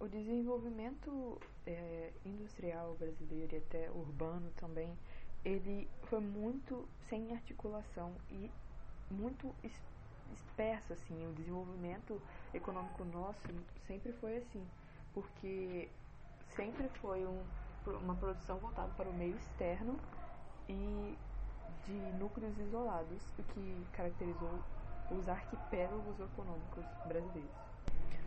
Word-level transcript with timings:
o 0.00 0.06
desenvolvimento 0.06 1.40
é, 1.66 2.12
industrial 2.24 2.94
brasileiro 2.98 3.54
e 3.54 3.58
até 3.58 3.90
urbano 3.90 4.50
também, 4.56 4.96
ele 5.44 5.88
foi 6.04 6.20
muito 6.20 6.88
sem 7.08 7.32
articulação 7.32 8.12
e 8.30 8.50
muito 9.10 9.54
disperso, 10.30 10.92
assim, 10.92 11.26
o 11.26 11.32
desenvolvimento 11.32 12.20
econômico 12.52 13.04
nosso 13.04 13.40
sempre 13.86 14.12
foi 14.12 14.36
assim, 14.36 14.66
porque 15.14 15.88
sempre 16.54 16.88
foi 17.00 17.24
um, 17.24 17.42
uma 17.86 18.14
produção 18.14 18.58
voltada 18.58 18.92
para 18.96 19.08
o 19.08 19.12
meio 19.12 19.36
externo 19.36 19.98
e 20.68 21.18
de 21.86 22.12
núcleos 22.18 22.58
isolados, 22.58 23.22
o 23.38 23.42
que 23.42 23.86
caracterizou 23.92 24.62
os 25.10 25.28
arquipélagos 25.28 26.20
econômicos 26.20 26.84
brasileiros. 27.04 27.77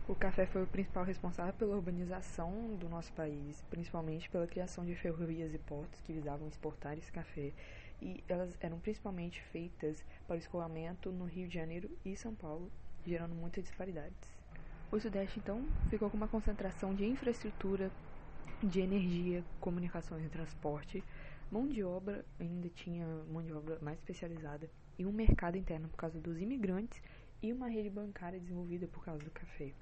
O 0.08 0.16
café 0.16 0.46
foi 0.46 0.64
o 0.64 0.66
principal 0.66 1.04
responsável 1.04 1.52
pela 1.52 1.76
urbanização 1.76 2.74
do 2.74 2.88
nosso 2.88 3.12
país, 3.12 3.64
principalmente 3.70 4.28
pela 4.28 4.48
criação 4.48 4.84
de 4.84 4.96
ferrovias 4.96 5.54
e 5.54 5.58
portos 5.58 6.00
que 6.00 6.12
visavam 6.12 6.48
exportar 6.48 6.98
esse 6.98 7.10
café, 7.12 7.52
e 8.00 8.22
elas 8.28 8.56
eram 8.60 8.80
principalmente 8.80 9.40
feitas 9.52 10.04
para 10.26 10.34
o 10.34 10.38
escoamento 10.38 11.12
no 11.12 11.24
Rio 11.24 11.46
de 11.46 11.54
Janeiro 11.54 11.88
e 12.04 12.16
São 12.16 12.34
Paulo, 12.34 12.68
gerando 13.06 13.32
muitas 13.32 13.62
disparidades. 13.62 14.36
O 14.90 14.98
Sudeste, 14.98 15.38
então, 15.38 15.64
ficou 15.88 16.10
com 16.10 16.16
uma 16.16 16.26
concentração 16.26 16.92
de 16.92 17.06
infraestrutura, 17.06 17.88
de 18.60 18.80
energia, 18.80 19.44
comunicações 19.60 20.26
e 20.26 20.28
transporte, 20.28 21.02
mão 21.48 21.68
de 21.68 21.84
obra, 21.84 22.24
ainda 22.40 22.68
tinha 22.70 23.06
mão 23.30 23.40
de 23.40 23.52
obra 23.52 23.78
mais 23.80 23.98
especializada, 23.98 24.68
e 24.98 25.06
um 25.06 25.12
mercado 25.12 25.56
interno 25.56 25.88
por 25.88 25.96
causa 25.96 26.20
dos 26.20 26.40
imigrantes 26.40 27.00
e 27.42 27.52
uma 27.52 27.68
rede 27.68 27.90
bancária 27.90 28.38
desenvolvida 28.38 28.86
por 28.86 29.04
causa 29.04 29.24
do 29.24 29.30
café. 29.30 29.72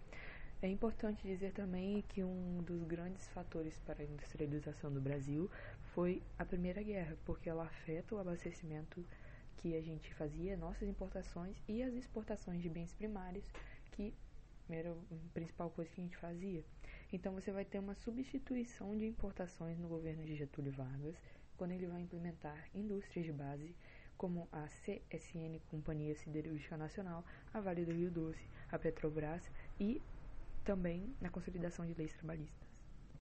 É 0.63 0.69
importante 0.69 1.27
dizer 1.27 1.53
também 1.53 2.03
que 2.09 2.23
um 2.25 2.63
dos 2.63 2.83
grandes 2.85 3.27
fatores 3.29 3.79
para 3.81 4.03
a 4.03 4.05
industrialização 4.05 4.93
do 4.93 5.01
Brasil 5.01 5.51
foi 5.95 6.23
a 6.39 6.45
Primeira 6.45 6.83
Guerra, 6.83 7.17
porque 7.25 7.49
ela 7.49 7.65
afeta 7.65 8.15
o 8.15 8.19
abastecimento 8.19 9.05
que 9.57 9.77
a 9.77 9.81
gente 9.83 10.13
fazia, 10.15 10.57
nossas 10.57 10.89
importações 10.89 11.57
e 11.69 11.83
as 11.83 11.95
exportações 11.95 12.63
de 12.63 12.69
bens 12.69 12.93
primários, 12.95 13.45
que 13.93 14.15
era 14.69 14.91
a 14.91 15.33
principal 15.35 15.71
coisa 15.71 15.91
que 15.91 16.01
a 16.01 16.05
gente 16.05 16.17
fazia. 16.17 16.65
Então 17.13 17.33
você 17.35 17.51
vai 17.51 17.65
ter 17.65 17.79
uma 17.79 17.95
substituição 17.95 18.97
de 18.97 19.07
importações 19.07 19.79
no 19.79 19.89
governo 19.89 20.25
de 20.25 20.35
Getúlio 20.35 20.73
Vargas, 20.73 21.17
quando 21.57 21.73
ele 21.73 21.87
vai 21.87 22.01
implementar 22.01 22.69
indústrias 22.75 23.27
de 23.27 23.33
base 23.33 23.75
como 24.21 24.47
a 24.53 24.67
CSN 24.67 25.59
Companhia 25.71 26.15
Siderúrgica 26.15 26.77
Nacional, 26.77 27.25
a 27.55 27.61
Vale 27.63 27.87
do 27.87 27.93
Rio 27.93 28.11
Doce, 28.11 28.47
a 28.71 28.79
Petrobras 28.79 29.51
e 29.81 30.03
também 30.63 31.17
na 31.23 31.31
consolidação 31.31 31.87
de 31.87 31.95
leis 31.95 32.13
trabalhistas. 32.13 32.69